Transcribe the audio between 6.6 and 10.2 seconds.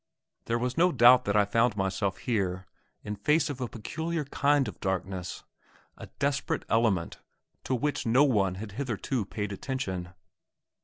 element to which no one had hitherto paid attention.